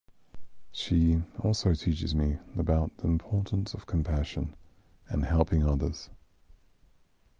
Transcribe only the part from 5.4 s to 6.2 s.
others.